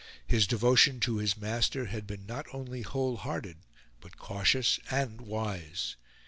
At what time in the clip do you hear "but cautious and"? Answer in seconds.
3.99-5.21